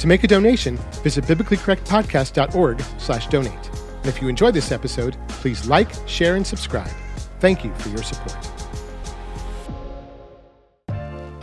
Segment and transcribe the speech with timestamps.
[0.00, 3.70] To make a donation, visit biblicallycorrectpodcast.org slash donate.
[3.96, 6.90] And if you enjoyed this episode, please like, share, and subscribe.
[7.40, 8.36] Thank you for your support.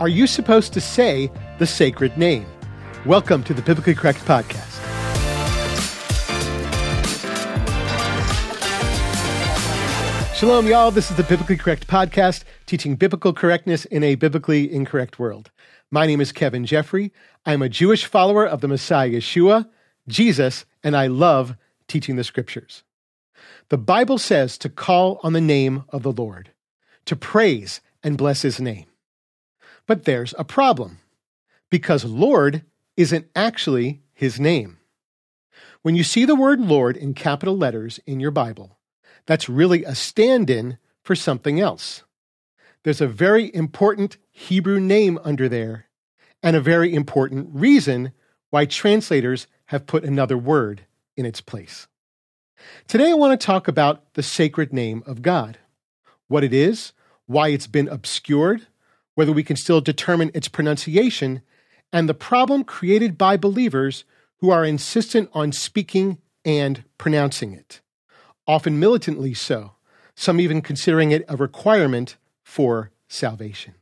[0.00, 2.46] Are you supposed to say the sacred name?
[3.04, 4.63] Welcome to the Biblically Correct Podcast.
[10.44, 10.90] Shalom, y'all.
[10.90, 15.50] This is the Biblically Correct Podcast, teaching biblical correctness in a biblically incorrect world.
[15.90, 17.14] My name is Kevin Jeffrey.
[17.46, 19.70] I'm a Jewish follower of the Messiah Yeshua,
[20.06, 21.56] Jesus, and I love
[21.88, 22.82] teaching the scriptures.
[23.70, 26.50] The Bible says to call on the name of the Lord,
[27.06, 28.84] to praise and bless his name.
[29.86, 30.98] But there's a problem,
[31.70, 32.64] because Lord
[32.98, 34.76] isn't actually his name.
[35.80, 38.76] When you see the word Lord in capital letters in your Bible,
[39.26, 42.02] that's really a stand in for something else.
[42.82, 45.86] There's a very important Hebrew name under there,
[46.42, 48.12] and a very important reason
[48.50, 50.82] why translators have put another word
[51.16, 51.86] in its place.
[52.86, 55.58] Today, I want to talk about the sacred name of God
[56.28, 56.92] what it is,
[57.26, 58.66] why it's been obscured,
[59.14, 61.42] whether we can still determine its pronunciation,
[61.92, 64.04] and the problem created by believers
[64.38, 67.80] who are insistent on speaking and pronouncing it,
[68.46, 69.72] often militantly so,
[70.14, 73.74] some even considering it a requirement for salvation.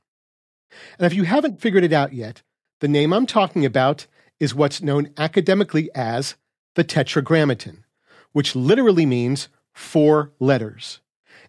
[0.98, 2.42] And if you haven't figured it out yet,
[2.80, 4.06] the name I'm talking about
[4.40, 6.34] is what's known academically as
[6.74, 7.84] the Tetragrammaton,
[8.32, 11.00] which literally means four letters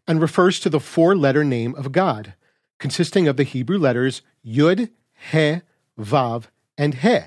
[0.08, 2.34] and refers to the four letter name of God,
[2.78, 4.90] consisting of the Hebrew letters Yud,
[5.32, 5.62] He,
[5.98, 6.46] Vav,
[6.78, 7.20] and He,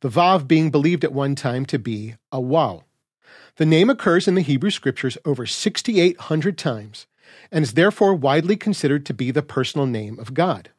[0.00, 2.82] the Vav being believed at one time to be a Waw.
[3.56, 7.06] The name occurs in the Hebrew scriptures over 6,800 times
[7.50, 10.70] and is therefore widely considered to be the personal name of God.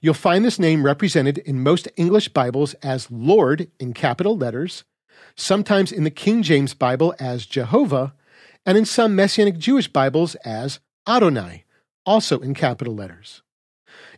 [0.00, 4.82] You'll find this name represented in most English Bibles as Lord in capital letters,
[5.36, 8.12] sometimes in the King James Bible as Jehovah,
[8.66, 11.64] and in some Messianic Jewish Bibles as Adonai,
[12.04, 13.42] also in capital letters.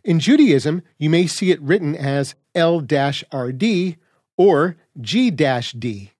[0.03, 3.97] In Judaism, you may see it written as L-RD
[4.35, 6.11] or G-D,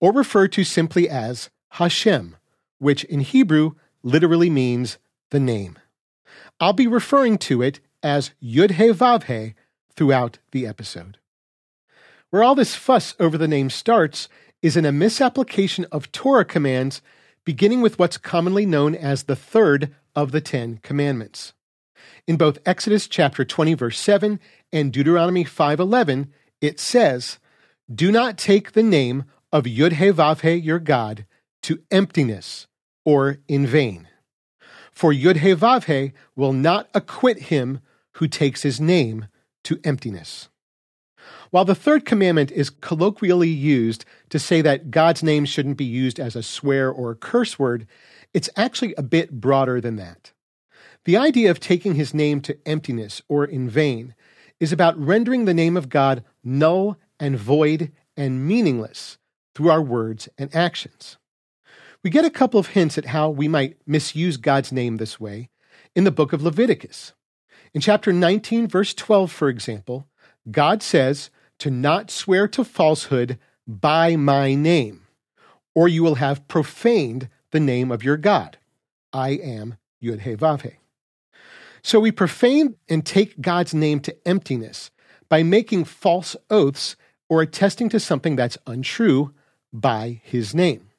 [0.00, 2.36] or referred to simply as Hashem,
[2.78, 4.98] which in Hebrew literally means
[5.30, 5.78] the name.
[6.60, 9.54] I'll be referring to it as Yud He Vav He
[9.94, 11.18] throughout the episode.
[12.30, 14.28] Where all this fuss over the name starts
[14.62, 17.02] is in a misapplication of Torah commands,
[17.44, 21.52] beginning with what's commonly known as the third of the Ten Commandments.
[22.26, 24.40] In both Exodus chapter 20 verse 7
[24.72, 27.38] and Deuteronomy 5:11, it says,
[27.92, 31.26] "Do not take the name of Yud He Vav He your God
[31.62, 32.66] to emptiness
[33.04, 34.08] or in vain."
[34.90, 37.80] For Yud He Vav He will not acquit him
[38.14, 39.26] who takes his name
[39.64, 40.48] to emptiness.
[41.50, 46.18] While the third commandment is colloquially used to say that God's name shouldn't be used
[46.18, 47.86] as a swear or a curse word,
[48.34, 50.32] it's actually a bit broader than that.
[51.04, 54.14] The idea of taking his name to emptiness or in vain
[54.58, 59.18] is about rendering the name of God null and void and meaningless
[59.56, 61.16] through our words and actions.
[62.02, 65.48] We get a couple of hints at how we might misuse God's name this way
[65.94, 67.14] in the book of Leviticus.
[67.72, 70.06] In chapter 19, verse 12, for example,
[70.50, 75.06] God says to not swear to falsehood by my name,
[75.74, 78.58] or you will have profaned the name of your God.
[79.10, 80.72] I am Yud He Vav He.
[81.82, 84.90] So we profane and take God's name to emptiness
[85.30, 86.94] by making false oaths
[87.30, 89.32] or attesting to something that's untrue
[89.80, 90.90] by his name.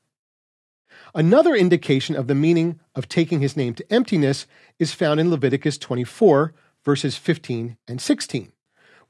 [1.15, 4.45] Another indication of the meaning of taking his name to emptiness
[4.77, 8.51] is found in Leviticus 24, verses 15 and 16,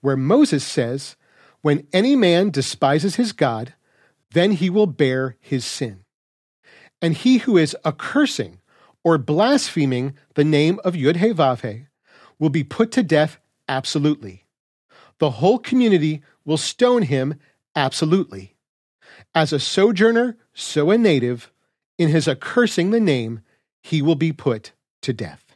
[0.01, 1.16] where Moses says,
[1.61, 3.73] When any man despises his God,
[4.31, 6.06] then he will bear his sin.
[7.01, 8.59] And he who is accursing
[9.03, 11.88] or blaspheming the name of Yud
[12.39, 14.45] will be put to death absolutely.
[15.19, 17.35] The whole community will stone him
[17.75, 18.56] absolutely.
[19.38, 21.51] As a sojourner, so a native,
[22.00, 23.42] in his accursing the name,
[23.84, 24.72] he will be put
[25.04, 25.56] to death.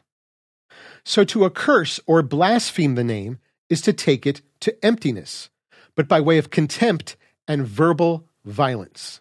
[1.04, 5.50] So to accurse or blaspheme the name is to take it to emptiness,
[5.96, 7.16] but by way of contempt
[7.48, 9.20] and verbal violence.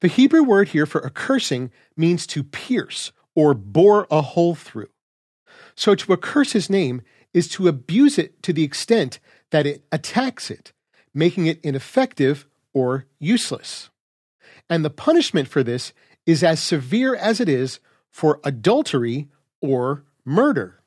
[0.00, 4.90] The Hebrew word here for accursing means to pierce or bore a hole through.
[5.76, 7.02] So to accurse his name
[7.32, 9.20] is to abuse it to the extent
[9.52, 10.72] that it attacks it,
[11.14, 12.44] making it ineffective
[12.78, 13.90] or useless.
[14.70, 15.92] And the punishment for this
[16.26, 19.28] is as severe as it is for adultery
[19.60, 20.80] or murder.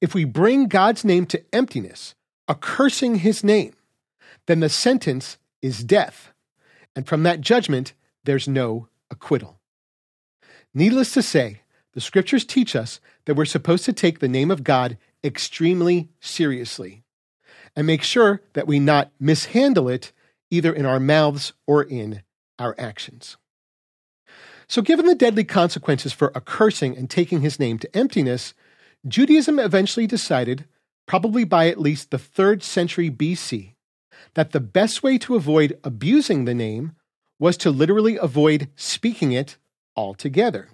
[0.00, 2.14] If we bring God's name to emptiness,
[2.48, 3.72] accursing his name,
[4.46, 6.32] then the sentence is death,
[6.94, 7.92] and from that judgment,
[8.22, 9.58] there's no acquittal.
[10.72, 11.62] Needless to say,
[11.94, 17.02] the scriptures teach us that we're supposed to take the name of God extremely seriously
[17.74, 20.12] and make sure that we not mishandle it
[20.50, 22.22] either in our mouths or in
[22.58, 23.36] our actions.
[24.68, 28.54] So, given the deadly consequences for accursing and taking his name to emptiness,
[29.06, 30.66] Judaism eventually decided,
[31.06, 33.74] probably by at least the 3rd century BC,
[34.34, 36.92] that the best way to avoid abusing the name
[37.38, 39.56] was to literally avoid speaking it
[39.96, 40.68] altogether.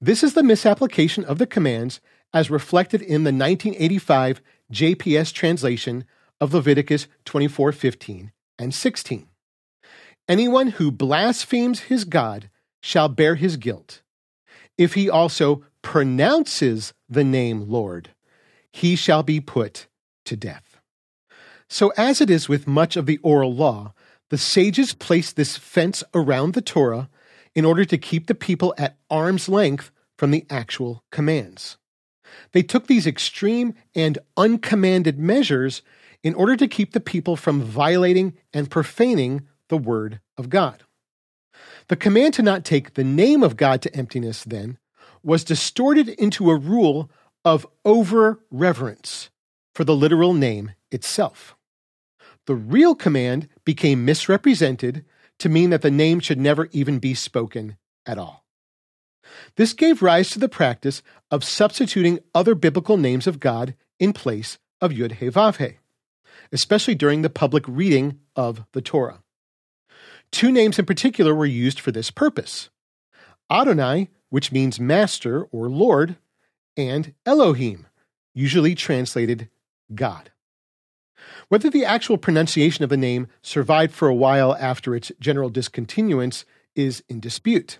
[0.00, 2.00] This is the misapplication of the commands
[2.32, 4.40] as reflected in the 1985
[4.72, 6.04] JPS translation
[6.40, 9.28] of Leviticus 24:15 and 16.
[10.28, 12.50] Anyone who blasphemes his God
[12.82, 14.02] shall bear his guilt.
[14.76, 18.10] If he also pronounces the name Lord,
[18.72, 19.86] he shall be put
[20.26, 20.78] to death.
[21.68, 23.94] So, as it is with much of the oral law,
[24.30, 27.08] the sages placed this fence around the Torah
[27.54, 31.76] in order to keep the people at arm's length from the actual commands.
[32.52, 35.82] They took these extreme and uncommanded measures
[36.22, 40.82] in order to keep the people from violating and profaning the Word of God.
[41.88, 44.78] The command to not take the name of God to emptiness, then,
[45.22, 47.10] was distorted into a rule
[47.44, 49.30] of over reverence
[49.74, 51.54] for the literal name itself.
[52.46, 55.04] The real command became misrepresented
[55.38, 57.76] to mean that the name should never even be spoken
[58.06, 58.44] at all.
[59.56, 64.58] This gave rise to the practice of substituting other biblical names of God in place
[64.80, 65.78] of Yud He Vav He,
[66.52, 69.22] especially during the public reading of the Torah.
[70.30, 72.70] Two names in particular were used for this purpose
[73.50, 76.16] Adonai, which means master or Lord,
[76.76, 77.86] and Elohim,
[78.34, 79.48] usually translated
[79.94, 80.30] God.
[81.48, 86.44] Whether the actual pronunciation of the name survived for a while after its general discontinuance
[86.74, 87.78] is in dispute.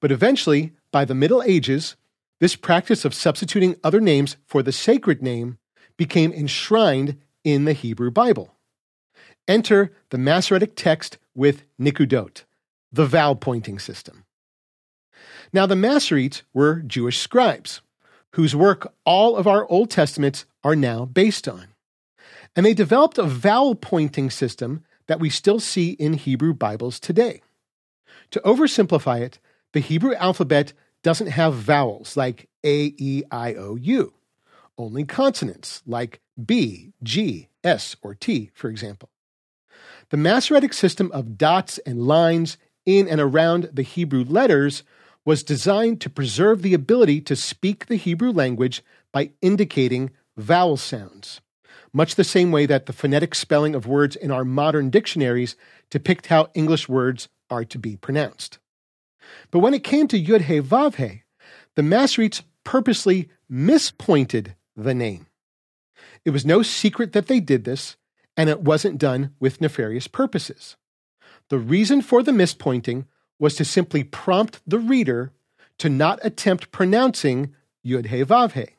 [0.00, 1.96] But eventually, by the Middle Ages,
[2.40, 5.58] this practice of substituting other names for the sacred name
[5.96, 8.52] became enshrined in the Hebrew Bible.
[9.46, 12.42] Enter the Masoretic text with Nikudot,
[12.92, 14.24] the vowel pointing system.
[15.52, 17.82] Now, the Masoretes were Jewish scribes,
[18.32, 21.68] whose work all of our Old Testaments are now based on.
[22.56, 27.42] And they developed a vowel pointing system that we still see in Hebrew Bibles today.
[28.32, 29.38] To oversimplify it,
[29.72, 30.72] the Hebrew alphabet
[31.04, 34.14] doesn't have vowels like A, E, I, O, U,
[34.78, 39.10] only consonants like B, G, S, or T, for example.
[40.10, 44.82] The Masoretic system of dots and lines in and around the Hebrew letters
[45.24, 48.82] was designed to preserve the ability to speak the Hebrew language
[49.12, 51.40] by indicating vowel sounds,
[51.92, 55.56] much the same way that the phonetic spelling of words in our modern dictionaries
[55.90, 58.58] depict how English words are to be pronounced.
[59.50, 61.22] But when it came to Yud He Vav He,
[61.74, 65.26] the Masoretes purposely mispointed the name.
[66.24, 67.96] It was no secret that they did this,
[68.36, 70.76] and it wasn't done with nefarious purposes.
[71.48, 73.06] The reason for the mispointing
[73.38, 75.32] was to simply prompt the reader
[75.78, 77.54] to not attempt pronouncing
[77.86, 78.74] Yud He Vav He,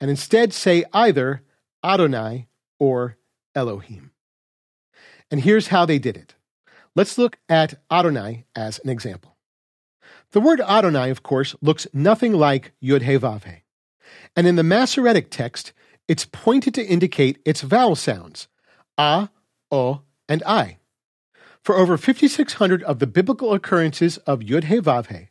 [0.00, 1.42] and instead say either
[1.84, 2.48] Adonai
[2.78, 3.16] or
[3.54, 4.12] Elohim.
[5.30, 6.34] And here's how they did it.
[6.94, 9.36] Let's look at Adonai as an example.
[10.32, 13.62] The word Adonai, of course, looks nothing like Yud He Vav He.
[14.34, 15.72] And in the Masoretic text,
[16.08, 18.48] it's pointed to indicate its vowel sounds,
[18.98, 19.28] A,
[19.70, 20.78] O, and I.
[21.62, 25.28] For over 5,600 of the biblical occurrences of Yud He Vav He,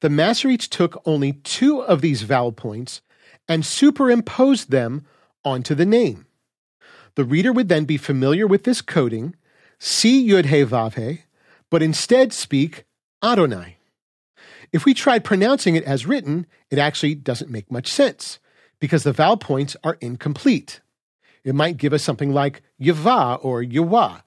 [0.00, 3.00] the Masoretes took only two of these vowel points
[3.48, 5.06] and superimposed them
[5.44, 6.26] onto the name.
[7.14, 9.34] The reader would then be familiar with this coding,
[9.78, 11.22] see Yud He Vav He,
[11.70, 12.84] but instead speak
[13.22, 13.79] Adonai.
[14.72, 18.38] If we tried pronouncing it as written, it actually doesn't make much sense
[18.78, 20.80] because the vowel points are incomplete.
[21.44, 24.22] It might give us something like Yava or Yawa.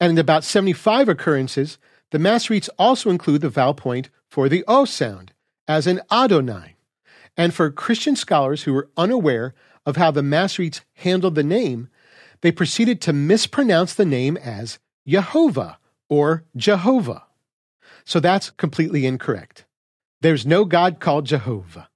[0.00, 1.78] And in about 75 occurrences,
[2.10, 5.32] the Masoretes also include the vowel point for the O sound
[5.66, 6.76] as an Adonai.
[7.36, 9.54] And for Christian scholars who were unaware
[9.86, 11.88] of how the Masoretes handled the name,
[12.42, 14.78] they proceeded to mispronounce the name as
[15.08, 15.76] Yehovah
[16.08, 17.24] or Jehovah.
[18.04, 19.64] So that's completely incorrect.
[20.20, 21.88] There's no God called Jehovah.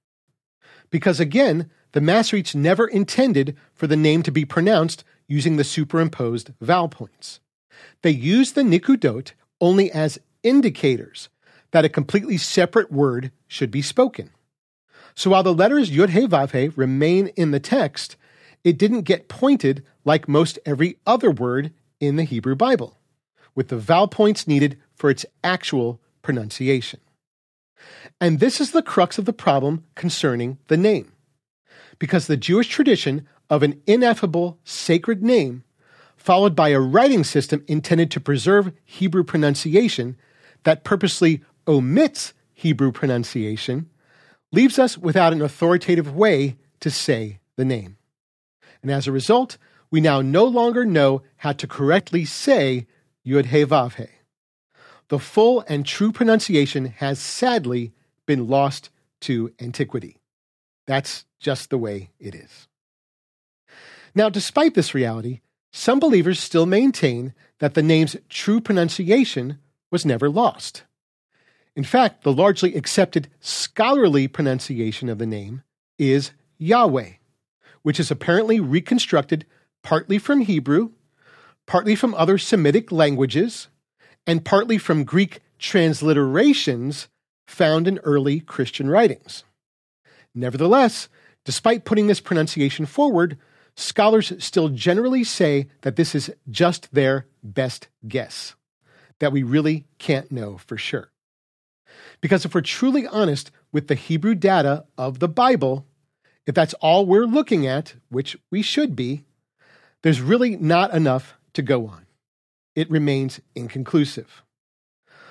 [0.89, 6.51] Because again, the Masoretes never intended for the name to be pronounced using the superimposed
[6.59, 7.39] vowel points.
[8.01, 11.29] They used the nikudot only as indicators
[11.71, 14.31] that a completely separate word should be spoken.
[15.15, 18.15] So while the letters Yud He Vav He remain in the text,
[18.63, 22.97] it didn't get pointed like most every other word in the Hebrew Bible.
[23.59, 26.99] with the vowel points needed for its actual pronunciation.
[28.19, 31.13] And this is the crux of the problem concerning the name.
[31.97, 35.63] Because the Jewish tradition of an ineffable sacred name,
[36.17, 40.17] followed by a writing system intended to preserve Hebrew pronunciation
[40.63, 43.89] that purposely omits Hebrew pronunciation,
[44.51, 47.95] leaves us without an authoritative way to say the name.
[48.81, 49.57] And as a result,
[49.91, 52.85] we now no longer know how to correctly say
[53.25, 54.18] Yud He Vav He.
[55.09, 57.93] The full and true pronunciation has sadly
[58.25, 58.89] been lost
[59.21, 60.17] to antiquity.
[60.85, 62.67] That's just the way it is.
[64.15, 69.59] Now, despite this reality, some believers still maintain that the name's true pronunciation
[69.91, 70.83] was never lost.
[71.75, 75.63] In fact, the largely accepted scholarly pronunciation of the name
[75.97, 77.13] is Yahweh,
[77.83, 79.45] which is apparently reconstructed
[79.81, 80.91] partly from Hebrew,
[81.65, 83.69] partly from other Semitic languages,
[84.29, 87.07] and partly from Greek transliterations
[87.47, 89.43] found in early Christian writings.
[90.35, 91.09] Nevertheless,
[91.45, 93.39] despite putting this pronunciation forward,
[93.75, 98.53] scholars still generally say that this is just their best guess,
[99.17, 101.09] that we really can't know for sure.
[102.21, 105.87] Because if we're truly honest with the Hebrew data of the Bible,
[106.45, 109.23] if that's all we're looking at, which we should be,
[110.03, 112.05] there's really not enough to go on.
[112.75, 114.43] It remains inconclusive.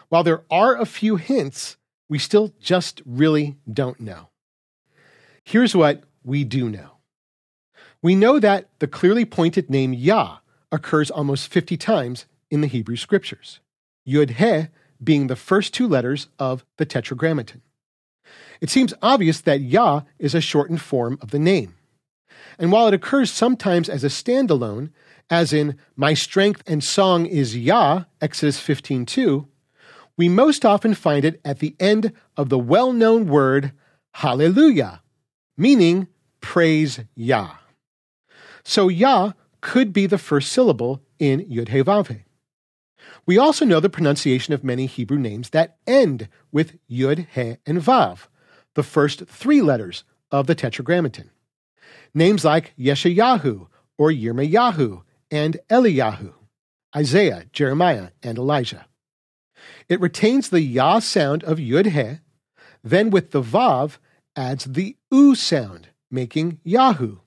[0.08, 1.76] While there are a few hints,
[2.08, 4.28] we still just really don't know.
[5.44, 6.92] Here's what we do know
[8.02, 10.38] we know that the clearly pointed name Yah
[10.70, 13.60] occurs almost 50 times in the Hebrew scriptures,
[14.06, 14.68] Yud He
[15.02, 17.62] being the first two letters of the Tetragrammaton.
[18.60, 21.74] It seems obvious that Yah is a shortened form of the name.
[22.58, 24.90] And while it occurs sometimes as a standalone,
[25.30, 29.46] as in My strength and song is Yah, Exodus 15:2,
[30.16, 33.72] we most often find it at the end of the well-known word
[34.14, 35.02] Hallelujah,
[35.56, 36.08] meaning
[36.40, 37.56] praise Yah.
[38.64, 42.24] So Yah could be the first syllable in Yud He Vav.
[43.26, 47.78] We also know the pronunciation of many Hebrew names that end with Yud He and
[47.78, 48.26] Vav,
[48.74, 51.30] the first three letters of the Tetragrammaton.
[52.14, 53.68] Names like Yeshayahu
[53.98, 56.32] or Yirmayahu and Eliyahu,
[56.96, 58.86] Isaiah, Jeremiah, and Elijah.
[59.88, 62.20] It retains the Yah sound of Yud He,
[62.82, 63.98] then with the Vav
[64.36, 67.20] adds the U sound, making Yahu.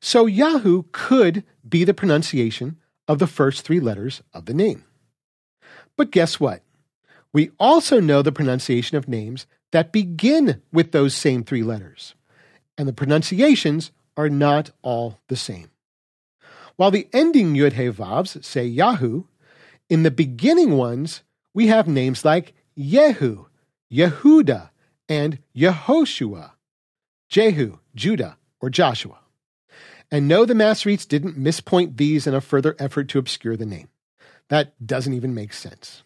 [0.00, 2.78] So Yahu could be the pronunciation
[3.08, 4.84] of the first three letters of the name.
[5.96, 6.62] But guess what?
[7.32, 12.14] We also know the pronunciation of names that begin with those same three letters,
[12.78, 15.70] and the pronunciations are not all the same.
[16.76, 19.24] While the ending Yud He Vavs say Yahu,
[19.88, 21.22] in the beginning ones,
[21.54, 23.46] we have names like Yehu,
[23.92, 24.70] Yehuda,
[25.08, 26.52] and Yehoshua,
[27.28, 29.18] Jehu, Judah, or Joshua.
[30.10, 33.88] And no, the Masoretes didn't mispoint these in a further effort to obscure the name.
[34.48, 36.02] That doesn't even make sense.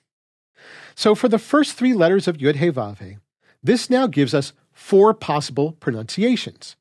[0.95, 3.17] So for the first three letters of Yud He Vav He,
[3.63, 6.77] this now gives us four possible pronunciations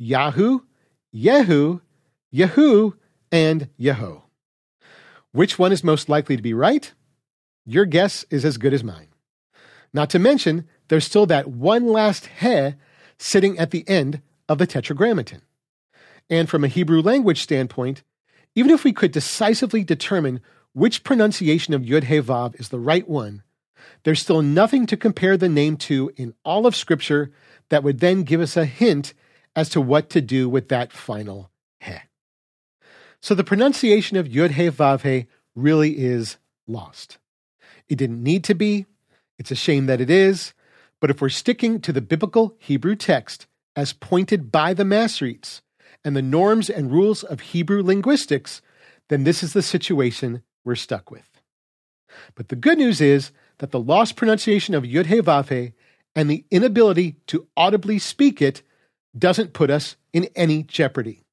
[0.00, 0.62] Yahu,
[1.14, 1.80] Yehu,
[2.34, 2.94] Yehu,
[3.34, 4.22] and Yeho.
[5.32, 6.92] Which one is most likely to be right?
[7.66, 9.08] Your guess is as good as mine.
[9.92, 12.74] Not to mention, there's still that one last he
[13.18, 15.42] sitting at the end of the tetragrammaton.
[16.30, 18.04] And from a Hebrew language standpoint,
[18.54, 20.40] even if we could decisively determine
[20.72, 23.42] which pronunciation of Yud He Vav is the right one,
[24.04, 27.32] there's still nothing to compare the name to in all of Scripture
[27.68, 29.12] that would then give us a hint
[29.56, 31.50] as to what to do with that final.
[33.24, 37.16] So the pronunciation of Yud He Vav He really is lost.
[37.88, 38.84] It didn't need to be.
[39.38, 40.52] It's a shame that it is.
[41.00, 45.62] But if we're sticking to the biblical Hebrew text as pointed by the Masoretes
[46.04, 48.60] and the norms and rules of Hebrew linguistics,
[49.08, 51.40] then this is the situation we're stuck with.
[52.34, 55.72] But the good news is that the lost pronunciation of Yud He Vav He
[56.14, 58.60] and the inability to audibly speak it
[59.18, 61.23] doesn't put us in any jeopardy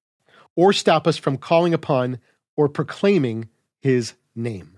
[0.62, 2.20] or stop us from calling upon
[2.56, 3.50] or proclaiming
[3.80, 4.78] his name.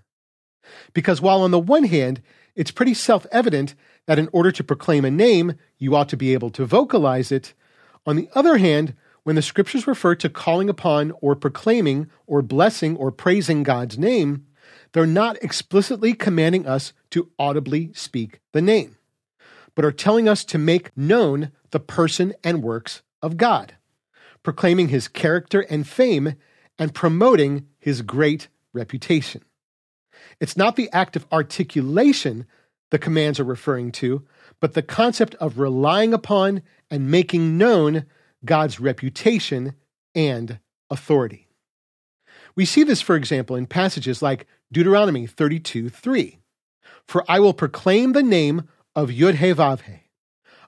[0.94, 2.22] Because while on the one hand,
[2.56, 3.76] it's pretty self evident
[4.06, 7.54] that in order to proclaim a name, you ought to be able to vocalize it,
[8.06, 12.96] on the other hand, when the scriptures refer to calling upon or proclaiming or blessing
[12.96, 14.46] or praising God's name,
[14.94, 18.96] they're not explicitly commanding us to audibly speak the name,
[19.76, 23.76] but are telling us to make known the person and works of God,
[24.44, 26.36] proclaiming his character and fame,
[26.78, 29.42] and promoting his great reputation.
[30.40, 32.46] It's not the act of articulation
[32.92, 34.24] the commands are referring to,
[34.60, 38.06] but the concept of relying upon and making known
[38.46, 39.74] God's reputation
[40.14, 40.60] and
[40.90, 41.48] authority.
[42.56, 46.40] We see this, for example, in passages like Deuteronomy 32 3.
[47.08, 50.02] For I will proclaim the name of Yud He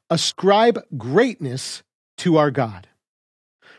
[0.09, 1.83] Ascribe greatness
[2.17, 2.87] to our God.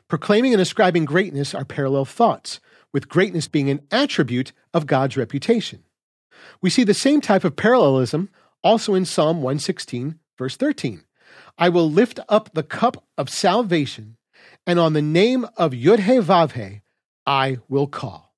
[0.09, 2.61] Proclaiming and ascribing greatness are parallel thoughts,
[2.93, 5.83] with greatness being an attribute of God's reputation.
[6.63, 8.31] We see the same type of parallelism
[8.63, 11.03] also in Psalm 116, verse 13.
[11.59, 14.17] I will lift up the cup of salvation,
[14.67, 16.81] and on the name of Yud He
[17.27, 18.35] I will call.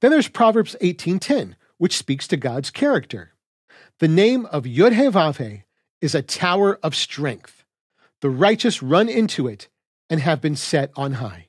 [0.00, 3.32] Then there's Proverbs 18:10, which speaks to God's character.
[4.00, 5.62] The name of Yud He
[6.02, 7.64] is a tower of strength.
[8.20, 9.68] The righteous run into it
[10.14, 11.48] and have been set on high.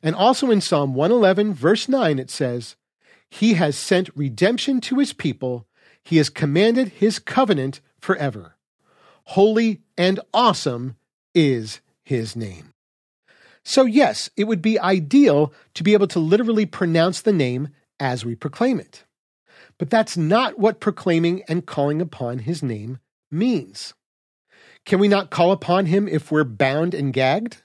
[0.00, 2.76] And also in Psalm 111, verse 9, it says,
[3.28, 5.66] He has sent redemption to his people,
[6.04, 8.54] he has commanded his covenant forever.
[9.24, 10.94] Holy and awesome
[11.34, 12.72] is his name.
[13.64, 18.24] So, yes, it would be ideal to be able to literally pronounce the name as
[18.24, 19.02] we proclaim it.
[19.78, 23.00] But that's not what proclaiming and calling upon his name
[23.32, 23.94] means.
[24.86, 27.62] Can we not call upon him if we're bound and gagged?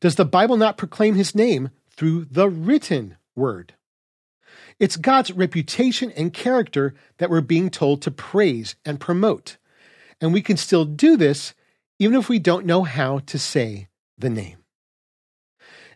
[0.00, 3.74] Does the Bible not proclaim his name through the written word?
[4.78, 9.58] It's God's reputation and character that we're being told to praise and promote.
[10.20, 11.54] And we can still do this
[11.98, 14.56] even if we don't know how to say the name.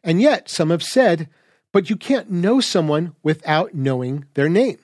[0.02, 1.30] And yet, some have said,
[1.72, 4.78] but you can't know someone without knowing their name.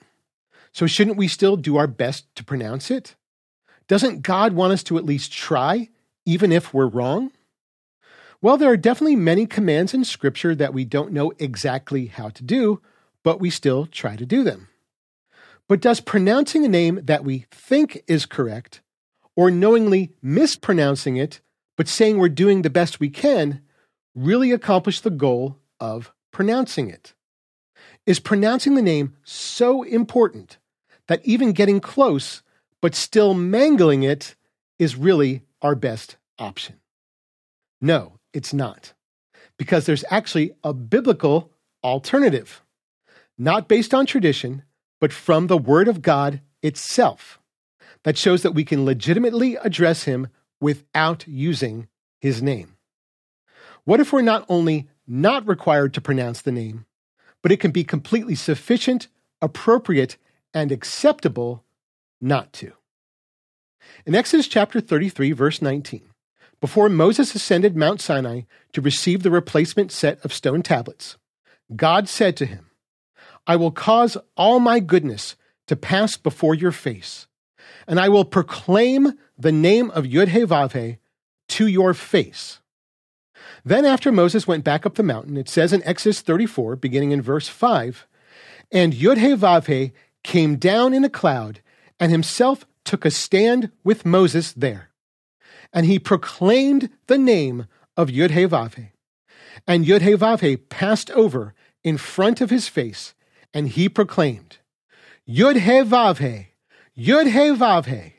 [0.73, 3.15] So, shouldn't we still do our best to pronounce it?
[3.87, 5.89] Doesn't God want us to at least try,
[6.25, 7.31] even if we're wrong?
[8.43, 12.43] Well, there are definitely many commands in Scripture that we don't know exactly how to
[12.43, 12.81] do,
[13.23, 14.67] but we still try to do them.
[15.67, 18.81] But does pronouncing a name that we think is correct,
[19.35, 21.39] or knowingly mispronouncing it,
[21.77, 23.61] but saying we're doing the best we can,
[24.15, 27.13] really accomplish the goal of pronouncing it?
[28.07, 30.57] Is pronouncing the name so important
[31.07, 32.41] that even getting close,
[32.81, 34.35] but still mangling it,
[34.79, 36.79] is really our best option?
[37.79, 38.93] No, it's not.
[39.57, 41.51] Because there's actually a biblical
[41.83, 42.61] alternative,
[43.37, 44.63] not based on tradition,
[44.99, 47.39] but from the Word of God itself,
[48.03, 50.27] that shows that we can legitimately address Him
[50.59, 51.87] without using
[52.19, 52.77] His name.
[53.83, 56.85] What if we're not only not required to pronounce the name,
[57.41, 59.07] but it can be completely sufficient,
[59.41, 60.17] appropriate,
[60.53, 61.63] and acceptable
[62.19, 62.73] not to?
[64.05, 66.10] In Exodus chapter 33, verse 19,
[66.61, 71.17] before Moses ascended Mount Sinai to receive the replacement set of stone tablets,
[71.75, 72.69] God said to him,
[73.47, 75.35] I will cause all my goodness
[75.67, 77.27] to pass before your face,
[77.87, 80.97] and I will proclaim the name of Yud
[81.49, 82.59] to your face.
[83.65, 87.21] Then, after Moses went back up the mountain, it says in Exodus 34, beginning in
[87.21, 88.07] verse 5,
[88.71, 89.91] and Yud
[90.23, 91.61] came down in a cloud,
[91.99, 94.90] and himself took a stand with Moses there
[95.73, 98.89] and he proclaimed the name of Yud
[99.67, 101.53] And Yud passed over
[101.83, 103.13] in front of his face,
[103.53, 104.57] and he proclaimed,
[105.27, 105.57] Yud
[106.93, 108.13] He Yud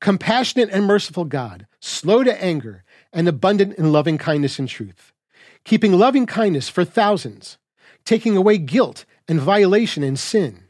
[0.00, 5.12] compassionate and merciful God, slow to anger, and abundant in loving kindness and truth,
[5.64, 7.58] keeping loving kindness for thousands,
[8.04, 10.64] taking away guilt and violation and sin,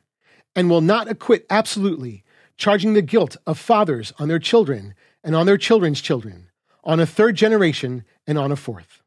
[0.54, 2.22] and will not acquit absolutely,
[2.56, 6.50] charging the guilt of fathers on their children and on their children's children,
[6.84, 9.02] on a third generation, and on a fourth.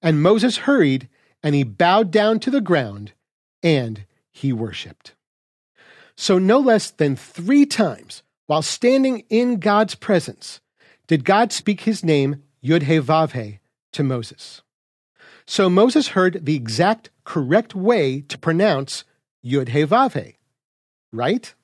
[0.00, 1.08] And Moses hurried,
[1.42, 3.12] and he bowed down to the ground,
[3.62, 5.14] and he worshiped.
[6.14, 10.60] So, no less than three times while standing in God's presence
[11.06, 13.58] did God speak his name, Yud He Vav
[13.92, 14.62] to Moses.
[15.46, 19.04] So Moses heard the exact correct way to pronounce
[19.44, 20.34] Yud He Vav
[21.12, 21.54] right?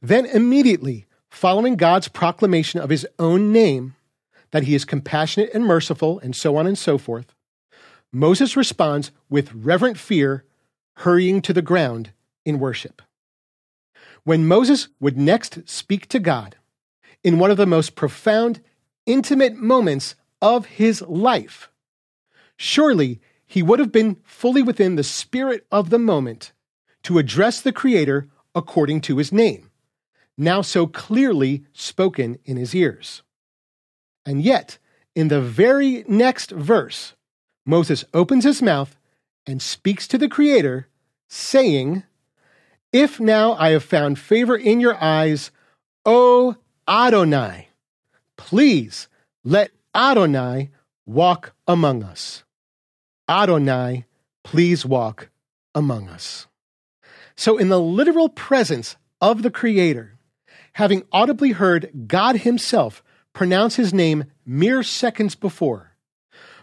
[0.00, 3.94] Then immediately following God's proclamation of his own name,
[4.50, 7.34] that he is compassionate and merciful, and so on and so forth,
[8.12, 10.44] Moses responds with reverent fear,
[10.96, 12.10] hurrying to the ground
[12.44, 13.00] in worship.
[14.24, 16.56] When Moses would next speak to God,
[17.22, 18.60] in one of the most profound,
[19.06, 21.70] intimate moments of his life,
[22.56, 26.52] surely he would have been fully within the spirit of the moment
[27.04, 29.69] to address the Creator according to his name
[30.40, 33.22] now so clearly spoken in his ears.
[34.24, 34.78] And yet,
[35.14, 37.14] in the very next verse,
[37.66, 38.96] Moses opens his mouth
[39.46, 40.88] and speaks to the Creator,
[41.28, 42.04] saying,
[42.92, 45.50] If now I have found favor in your eyes,
[46.06, 46.56] O
[46.88, 47.68] Adonai,
[48.36, 49.08] please
[49.44, 50.70] let Adonai
[51.06, 52.44] walk among us.
[53.28, 54.06] Adonai,
[54.42, 55.28] please walk
[55.74, 56.46] among us.
[57.36, 60.18] So, in the literal presence of the Creator,
[60.74, 63.02] having audibly heard God Himself
[63.32, 65.90] pronounce His name mere seconds before,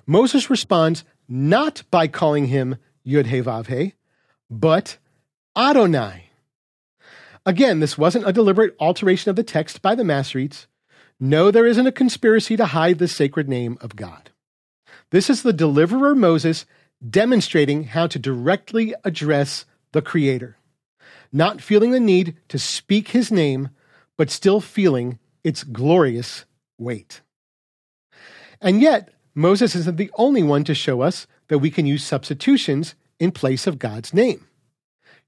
[0.08, 3.93] Moses responds not by calling him Yud He Vav He,
[4.50, 4.98] but
[5.56, 6.30] Adonai.
[7.46, 10.65] Again, this wasn't a deliberate alteration of the text by the Masoretes.
[11.20, 14.32] No, there isn't a conspiracy to hide the sacred name of God.
[15.12, 16.65] This is the deliverer Moses
[17.08, 20.58] demonstrating how to directly address the Creator,
[21.32, 23.70] not feeling the need to speak his name,
[24.17, 26.45] but still feeling its glorious
[26.77, 27.21] weight.
[28.60, 32.95] And yet, Moses isn't the only one to show us that we can use substitutions
[33.19, 34.47] in place of God's name.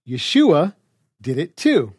[0.08, 0.76] Yeshua
[1.22, 1.94] did it too.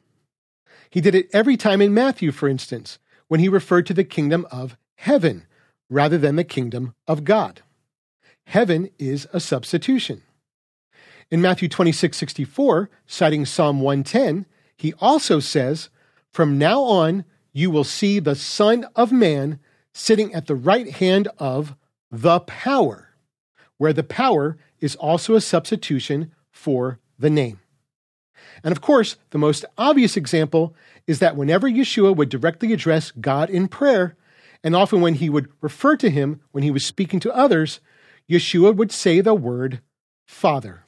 [0.90, 2.98] He did it every time in Matthew, for instance,
[3.28, 5.46] when he referred to the kingdom of heaven
[5.88, 7.62] rather than the kingdom of God.
[8.46, 10.22] Heaven is a substitution.
[11.30, 15.90] In Matthew 26 64, citing Psalm 110, he also says,
[16.32, 19.58] From now on, you will see the Son of Man
[19.92, 21.74] sitting at the right hand of
[22.10, 23.14] the power,
[23.76, 27.60] where the power is also a substitution for the name.
[28.62, 30.74] And of course, the most obvious example
[31.06, 34.16] is that whenever Yeshua would directly address God in prayer,
[34.62, 37.80] and often when he would refer to him when he was speaking to others,
[38.30, 39.80] Yeshua would say the word
[40.26, 40.84] Father.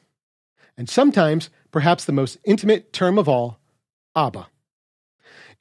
[0.77, 3.59] And sometimes, perhaps the most intimate term of all,
[4.15, 4.49] Abba.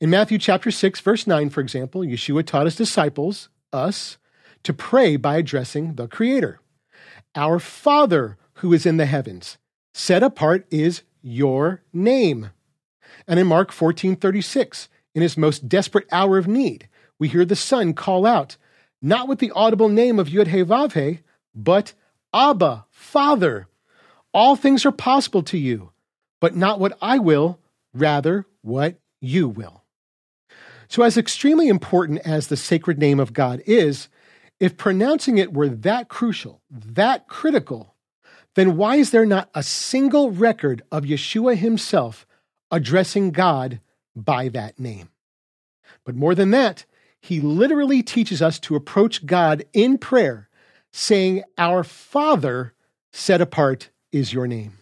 [0.02, 4.18] In Matthew chapter 6, verse 9, for example, Yeshua taught his disciples, us,
[4.64, 6.60] to pray by addressing the Creator.
[7.36, 9.60] Our Father who is in the heavens,
[9.94, 12.50] set apart is your name.
[13.28, 17.94] And in Mark 14:36, in his most desperate hour of need, we hear the Son
[17.94, 18.58] call out,
[19.04, 21.20] not with the audible name of He,
[21.54, 21.94] but
[22.34, 23.68] Abba, Father.
[24.34, 25.92] All things are possible to you,
[26.40, 27.60] but not what I will,
[27.94, 29.81] rather what you will.
[30.92, 34.10] So, as extremely important as the sacred name of God is,
[34.60, 37.96] if pronouncing it were that crucial, that critical,
[38.56, 42.28] then why is there not a single record of Yeshua himself
[42.72, 43.80] addressing God
[44.18, 45.08] by that name?
[46.04, 46.84] But more than that,
[47.22, 50.50] he literally teaches us to approach God in prayer,
[50.92, 52.74] saying, Our Father,
[53.14, 54.80] set apart is your name.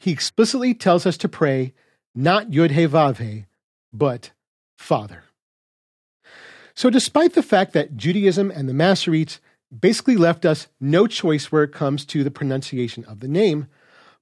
[0.00, 1.74] He explicitly tells us to pray,
[2.12, 3.44] not Yud He Vav He,
[3.92, 4.32] but
[4.82, 5.24] Father.
[6.74, 9.38] So, despite the fact that Judaism and the Masoretes
[9.78, 13.66] basically left us no choice where it comes to the pronunciation of the name,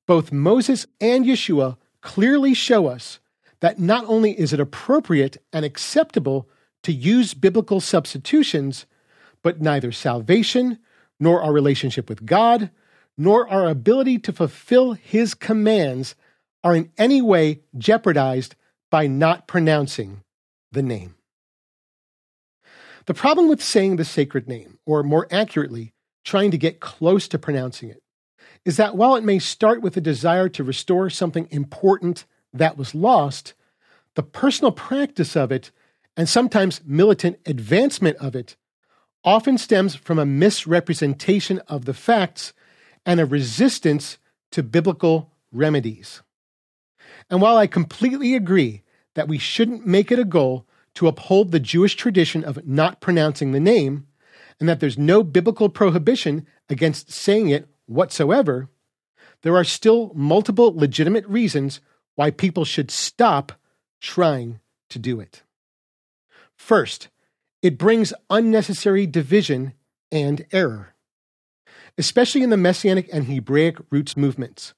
[0.07, 3.21] both Moses and Yeshua clearly show us
[3.61, 6.49] that not only is it appropriate and acceptable
[6.83, 8.87] to use biblical substitutions,
[9.43, 10.79] but neither salvation,
[11.19, 12.71] nor our relationship with God,
[13.17, 16.15] nor our ability to fulfill His commands
[16.65, 18.55] are in any way jeopardized
[18.91, 20.23] by not pronouncing
[20.73, 21.15] the name.
[23.07, 27.39] The problem with saying the sacred name, or more accurately, trying to get close to
[27.39, 28.03] pronouncing it,
[28.65, 32.95] is that while it may start with a desire to restore something important that was
[32.95, 33.55] lost,
[34.17, 35.71] the personal practice of it,
[36.17, 38.57] and sometimes militant advancement of it,
[39.25, 42.53] often stems from a misrepresentation of the facts
[43.07, 44.19] and a resistance
[44.51, 46.23] to biblical remedies.
[47.29, 48.83] And while I completely agree
[49.21, 53.53] that we shouldn't make it a goal to uphold the Jewish tradition of not pronouncing
[53.53, 54.07] the name,
[54.59, 58.71] and that there's no biblical prohibition against saying it whatsoever,
[59.43, 61.83] there are still multiple legitimate reasons
[62.15, 63.53] why people should stop
[64.01, 65.43] trying to do it.
[66.57, 67.09] First,
[67.61, 69.75] it brings unnecessary division
[70.11, 70.95] and error.
[71.99, 74.73] Especially in the Messianic and Hebraic roots movements,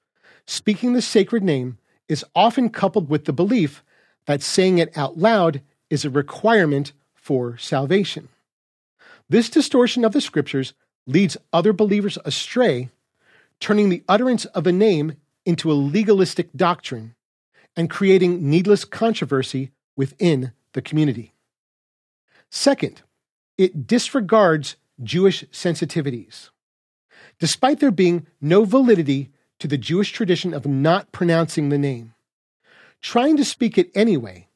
[0.45, 1.77] speaking the sacred name
[2.09, 3.85] is often coupled with the belief
[4.25, 8.29] that saying it out loud is a requirement for salvation.
[9.29, 10.73] This distortion of the scriptures
[11.07, 12.89] leads other believers astray,
[13.59, 17.15] turning the utterance of a name into a legalistic doctrine
[17.75, 21.33] and creating needless controversy within the community.
[22.49, 23.01] Second,
[23.57, 26.49] it disregards Jewish sensitivities.
[27.39, 32.12] Despite there being no validity to the Jewish tradition of not pronouncing the name,
[33.03, 34.47] trying to speak it anyway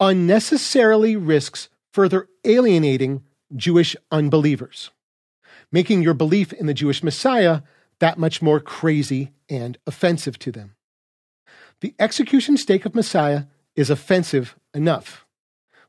[0.00, 3.24] unnecessarily risks further alienating
[3.56, 4.90] Jewish unbelievers,
[5.72, 7.62] making your belief in the Jewish Messiah
[7.98, 10.76] that much more crazy and offensive to them.
[11.80, 15.26] The execution stake of Messiah is offensive enough.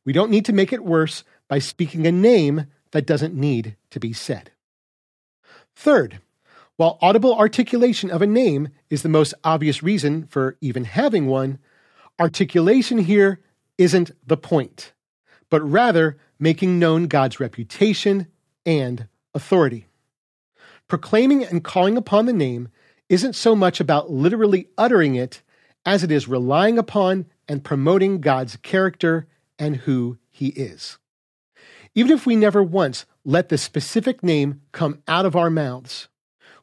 [0.06, 4.00] We don't need to make it worse by speaking a name that doesn't need to
[4.00, 4.52] be said.
[5.76, 6.20] Third,
[6.78, 11.60] while audible articulation of a name is the most obvious reason for even having one,
[12.20, 13.40] articulation here
[13.78, 14.94] isn't the point,
[15.50, 18.28] but rather making known God's reputation
[18.66, 19.88] and authority.
[20.88, 22.70] Proclaiming and calling upon the name
[23.10, 25.42] isn't so much about literally uttering it
[25.86, 29.28] as it is relying upon and promoting God's character
[29.58, 30.98] and who he is.
[31.96, 36.08] Even if we never once let the specific name come out of our mouths,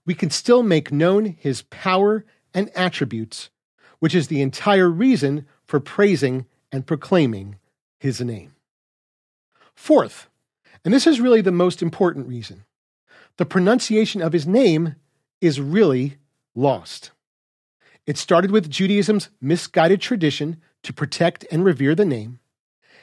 [0.04, 3.50] we can still make known his power and attributes,
[3.98, 7.56] which is the entire reason for praising and proclaiming
[7.98, 8.54] his name.
[9.74, 10.28] Fourth,
[10.84, 12.64] and this is really the most important reason,
[13.36, 14.94] the pronunciation of his name
[15.40, 16.16] is really
[16.54, 17.10] lost.
[18.06, 22.38] It started with Judaism's misguided tradition to protect and revere the name,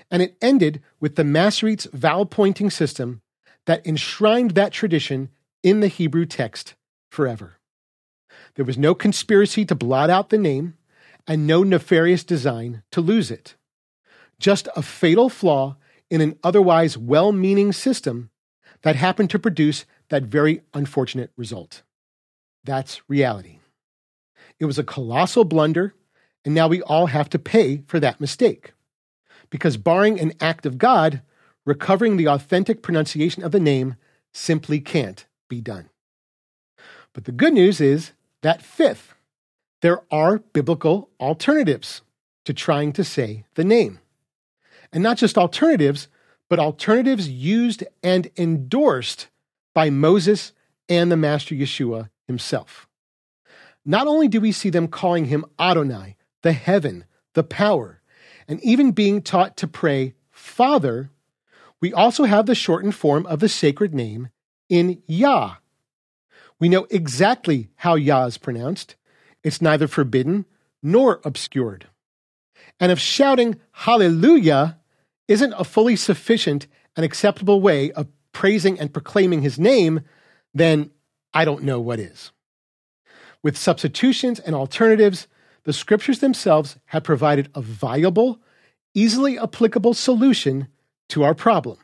[0.10, 3.22] and it ended with the Masoretes' vowel pointing system
[3.66, 5.30] that enshrined that tradition
[5.62, 6.76] in the Hebrew text
[7.10, 7.58] forever.
[8.56, 10.76] There was no conspiracy to blot out the name
[11.28, 13.56] and no nefarious design to lose it.
[14.40, 15.78] Just a fatal flaw
[16.10, 18.30] in an otherwise well meaning system
[18.82, 21.84] that happened to produce that very unfortunate result.
[22.64, 23.60] That's reality.
[24.60, 25.94] It was a colossal blunder,
[26.46, 28.74] and now we all have to pay for that mistake.
[29.50, 31.22] Because barring an act of God,
[31.66, 33.96] recovering the authentic pronunciation of the name
[34.34, 35.90] simply can't be done.
[37.14, 39.13] But the good news is that fifth,
[39.84, 42.04] there are biblical alternatives
[42.46, 44.00] to trying to say the name.
[44.94, 46.08] And not just alternatives,
[46.50, 49.28] but alternatives used and endorsed
[49.76, 50.54] by Moses
[50.88, 52.88] and the Master Yeshua himself.
[53.84, 58.02] Not only do we see them calling him Adonai, the heaven, the power,
[58.48, 61.10] and even being taught to pray Father,
[61.82, 64.30] we also have the shortened form of the sacred name
[64.70, 65.56] in Yah.
[66.58, 68.96] We know exactly how Yah is pronounced.
[69.44, 70.46] It's neither forbidden
[70.82, 71.88] nor obscured.
[72.80, 74.80] And if shouting Hallelujah
[75.28, 80.02] isn't a fully sufficient and acceptable way of praising and proclaiming his name,
[80.54, 80.92] then
[81.34, 82.32] I don't know what is.
[83.42, 85.28] With substitutions and alternatives,
[85.64, 88.40] the scriptures themselves have provided a viable,
[88.94, 90.68] easily applicable solution
[91.10, 91.78] to our problem.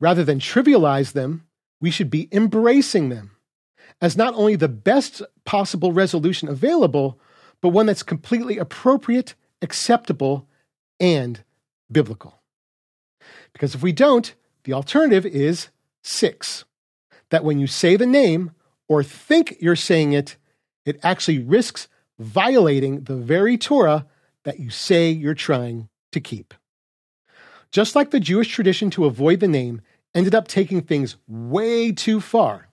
[0.00, 1.46] Rather than trivialize them,
[1.80, 3.35] we should be embracing them
[4.00, 7.18] as not only the best possible resolution available,
[7.60, 10.48] but one that's completely appropriate, acceptable,
[11.00, 11.42] and
[11.90, 12.40] biblical.
[13.52, 15.68] Because if we don't, the alternative is
[16.02, 16.64] six
[17.30, 18.52] that when you say the name
[18.88, 20.36] or think you're saying it,
[20.84, 24.06] it actually risks violating the very Torah
[24.44, 26.54] that you say you're trying to keep.
[27.70, 29.80] Just like the Jewish tradition to avoid the name
[30.14, 32.65] ended up taking things way too far,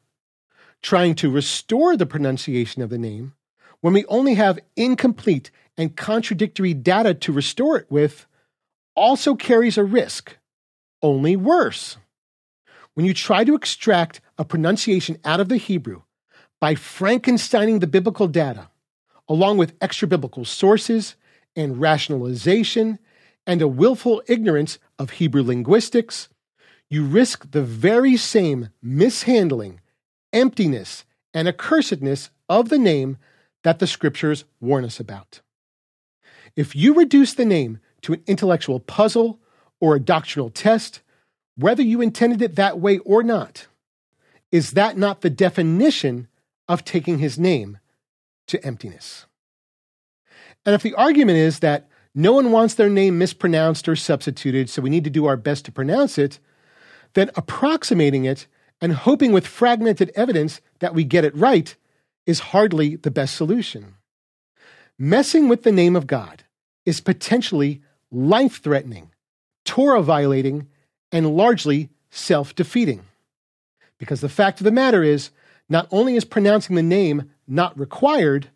[0.84, 3.34] trying to restore the pronunciation of the name
[3.82, 8.28] when we only have incomplete and contradictory data to restore it with
[8.96, 10.38] also carries a risk,
[11.02, 11.98] only worse.
[12.94, 16.04] When you try to extract a pronunciation out of the Hebrew
[16.62, 18.70] by Frankensteining the biblical data,
[19.28, 21.16] along with extra biblical sources
[21.56, 23.00] and rationalization
[23.48, 26.30] and a willful ignorance of Hebrew linguistics,
[26.90, 29.82] you risk the very same mishandling,
[30.34, 33.18] emptiness, and accursedness of the name
[33.64, 35.42] that the scriptures warn us about.
[36.56, 39.40] If you reduce the name to an intellectual puzzle
[39.80, 41.02] or a doctrinal test,
[41.56, 43.68] whether you intended it that way or not,
[44.52, 46.28] is that not the definition
[46.68, 47.80] of taking his name
[48.48, 49.26] to emptiness?
[50.66, 54.82] And if the argument is that no one wants their name mispronounced or substituted, so
[54.82, 56.40] we need to do our best to pronounce it,
[57.14, 58.48] then approximating it
[58.84, 61.78] and hoping with fragmented evidence that we get it right
[62.26, 63.96] is hardly the best solution.
[65.00, 66.44] Messing with the name of God
[66.86, 69.12] is potentially life threatening,
[69.64, 70.68] Torah violating,
[71.14, 73.06] and largely self defeating.
[74.00, 75.30] Because the fact of the matter is,
[75.70, 78.50] not only is pronouncing the name not required,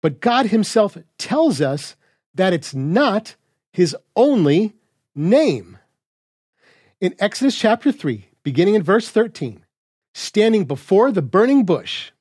[0.00, 1.96] but God Himself tells us
[2.32, 3.34] that it's not
[3.72, 4.74] His only
[5.16, 5.78] name.
[7.00, 9.63] In Exodus chapter 3, beginning in verse 13,
[10.14, 12.12] standing before the burning bush,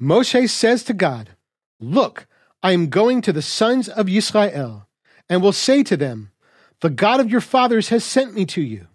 [0.00, 1.30] Moshe says to God,
[1.80, 2.26] Look,
[2.62, 4.86] I am going to the sons of Israel,
[5.28, 6.30] and will say to them,
[6.80, 8.86] The God of your fathers has sent me to you.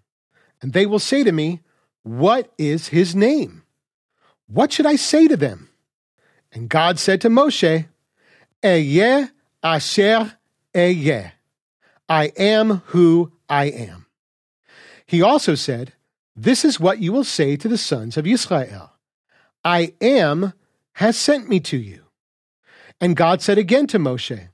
[0.62, 1.62] And they will say to me,
[2.04, 3.64] What is his name?
[4.48, 5.70] What should I say to them?
[6.54, 7.88] And God said to Moshe,
[8.64, 9.32] Ehyeh
[9.64, 10.38] Asher
[10.74, 11.32] Ehyeh.
[12.08, 14.06] I am who I am.
[15.08, 15.94] He also said,
[16.36, 18.92] This is what you will say to the sons of Israel
[19.64, 20.54] I am
[20.94, 22.02] has sent me to you.
[23.00, 24.50] And God said again to Moshe,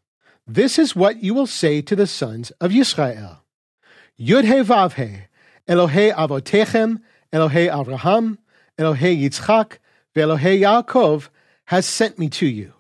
[0.48, 3.44] This is what you will say to the sons of Israel
[4.20, 5.24] Yud He Vav He,
[5.68, 7.02] Elohei Avotechem,
[7.34, 8.38] Elohei Avraham,
[8.78, 9.78] Elohei Yitzchak,
[10.16, 11.30] Ve'Elohei Yaakov
[11.66, 12.74] has sent me to you.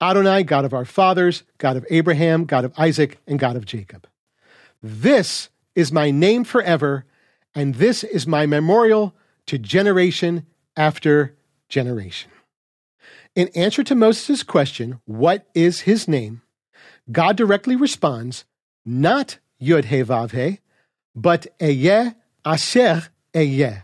[0.00, 4.06] Adonai, God of our fathers, God of Abraham, God of Isaac, and God of Jacob.
[4.82, 7.04] This is my name forever,
[7.54, 9.14] and this is my memorial
[9.46, 11.36] to generation after
[11.68, 12.30] generation.
[13.34, 16.42] In answer to Moses' question, What is his name?
[17.10, 18.44] God directly responds,
[18.84, 20.60] Not Yud He Vav He,
[21.14, 23.82] but Ehyeh Asher Ehyeh.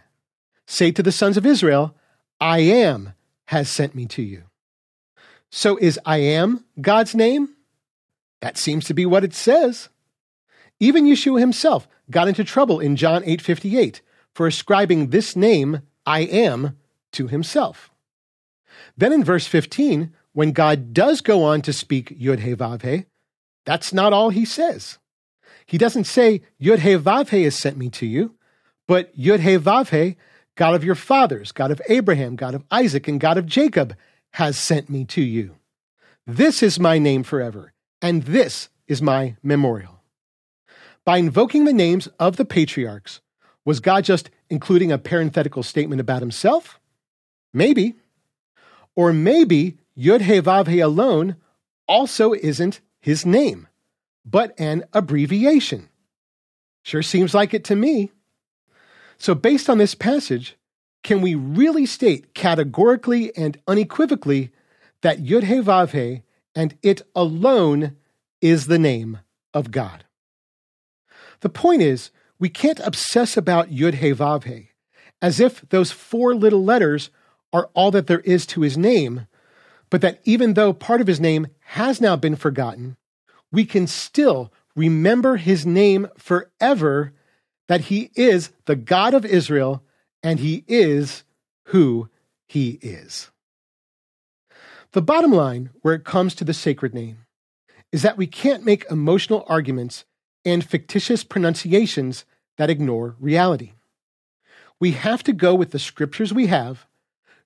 [0.67, 1.95] Say to the sons of Israel,
[2.41, 3.15] I am
[3.47, 4.45] has sent me to you.
[5.51, 7.51] So is I am God's name?
[8.41, 9.89] That seems to be what it says.
[10.81, 14.01] Even Yeshua himself got into trouble in John 8:58
[14.35, 16.77] for ascribing this name I am
[17.13, 17.91] to himself.
[18.97, 23.07] Then in verse 15, when God does go on to speak Yud He Vav He,
[23.65, 24.99] that's not all he says.
[25.67, 28.35] He doesn't say Yud He Vav He has sent me to you,
[28.87, 30.17] but Yud He Vav He,
[30.55, 33.97] God of your fathers, God of Abraham, God of Isaac, and God of Jacob,
[34.33, 35.57] has sent me to you.
[36.27, 39.96] This is my name forever, and this is my memorial.
[41.07, 43.21] By invoking the names of the patriarchs,
[43.65, 46.81] was God just including a parenthetical statement about himself?
[47.55, 47.95] Maybe.
[48.97, 51.37] Or maybe Yud He Vav He alone
[51.87, 53.69] also isn't his name,
[54.25, 55.89] but an abbreviation.
[56.83, 58.11] Sure seems like it to me.
[59.17, 60.57] So, based on this passage,
[61.05, 64.51] can we really state categorically and unequivocally
[65.03, 66.23] that Yud He Vav He
[66.57, 67.95] and it alone
[68.41, 69.21] is the name
[69.55, 70.06] of God?
[71.41, 74.71] The point is, we can't obsess about Yud He Vav He
[75.23, 77.11] as if those four little letters
[77.53, 79.27] are all that there is to his name,
[79.91, 82.97] but that even though part of his name has now been forgotten,
[83.51, 87.13] we can still remember his name forever
[87.69, 89.83] that he is the God of Israel
[90.23, 91.25] and he is
[91.67, 92.09] who
[92.47, 93.31] he is.
[94.93, 97.19] The bottom line, where it comes to the sacred name,
[97.93, 100.05] is that we can't make emotional arguments
[100.47, 102.25] and fictitious pronunciations
[102.57, 103.73] that ignore reality.
[104.79, 106.87] We have to go with the scriptures we have,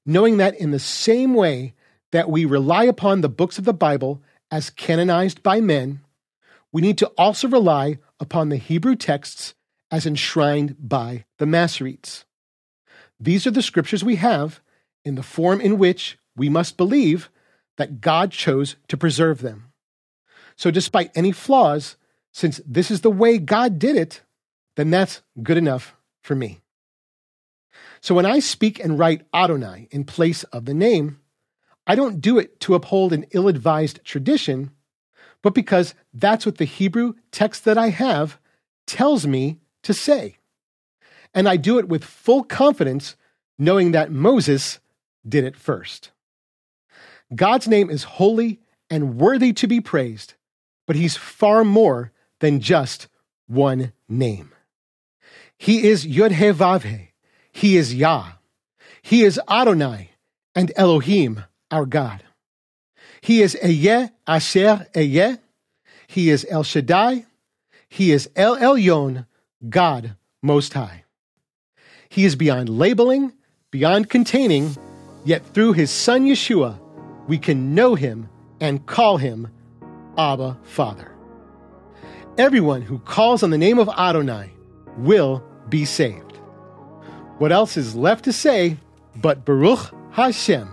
[0.05, 1.75] knowing that in the same way
[2.13, 6.01] that we rely upon the books of the Bible as canonized by men,
[6.73, 9.55] we need to also rely upon the Hebrew texts
[9.91, 12.25] as enshrined by the Masoretes.
[13.19, 14.61] These are the scriptures we have
[15.05, 17.31] in the form in which we must believe
[17.77, 19.73] that God chose to preserve them.
[20.57, 21.97] So, despite any flaws,
[22.33, 24.23] since this is the way God did it,
[24.77, 26.61] then that's good enough for me.
[28.01, 31.21] So, when I speak and write Adonai in place of the name,
[31.87, 34.71] I don't do it to uphold an ill advised tradition,
[35.43, 38.39] but because that's what the Hebrew text that I have
[38.87, 40.37] tells me to say
[41.35, 43.17] and I do it with full confidence,
[43.59, 44.81] knowing that Moses
[45.29, 46.11] did it first.
[47.35, 50.35] God's name is holy and worthy to be praised,
[50.87, 53.09] but he's far more than just
[53.47, 54.53] one name.
[55.57, 57.13] He is Yud He Vav He.
[57.53, 58.33] He is Yah.
[59.03, 60.11] He is Adonai
[60.55, 62.23] and Elohim, our God.
[63.21, 65.39] He is Ehyeh Asher Ehyeh.
[66.07, 67.27] He is El Shaddai.
[67.89, 69.27] He is El Elyon,
[69.69, 71.05] God Most High.
[72.09, 73.33] He is beyond labeling,
[73.71, 74.77] beyond containing,
[75.25, 76.79] yet through his son Yeshua,
[77.29, 78.29] we can know him
[78.61, 79.49] and call him
[80.17, 81.10] Abba Father.
[82.41, 84.51] Everyone who calls on the name of Adonai
[84.97, 86.39] will be saved.
[87.37, 88.79] What else is left to say
[89.17, 90.67] but Baruch Hashem?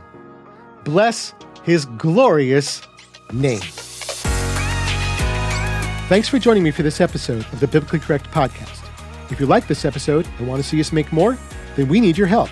[0.86, 2.82] Bless his glorious
[3.34, 3.60] name.
[6.08, 8.90] Thanks for joining me for this episode of the Biblically Correct Podcast.
[9.30, 11.38] If you like this episode and want to see us make more,
[11.76, 12.50] then we need your help.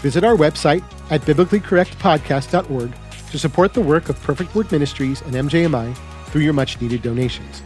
[0.00, 2.92] Visit our website at biblicallycorrectpodcast.org
[3.32, 5.96] to support the work of Perfect Word Ministries and MJMI
[6.26, 7.60] through your much needed donations.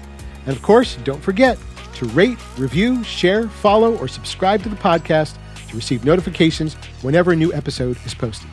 [0.48, 1.58] And of course, don't forget
[1.96, 5.36] to rate, review, share, follow, or subscribe to the podcast
[5.68, 6.72] to receive notifications
[7.02, 8.48] whenever a new episode is posted.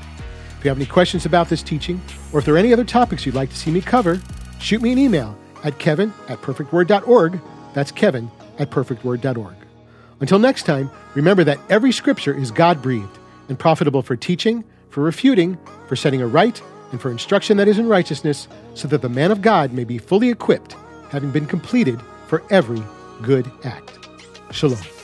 [0.58, 2.02] If you have any questions about this teaching,
[2.34, 4.20] or if there are any other topics you'd like to see me cover,
[4.60, 7.40] shoot me an email at kevin at perfectword.org.
[7.74, 8.30] That's kevin
[8.60, 9.56] at perfectword.org.
[10.20, 15.02] Until next time, remember that every scripture is God breathed and profitable for teaching, for
[15.02, 19.08] refuting, for setting a right, and for instruction that is in righteousness, so that the
[19.08, 20.76] man of God may be fully equipped,
[21.10, 22.84] having been completed for every
[23.22, 24.00] good act.
[24.52, 24.95] Shalom.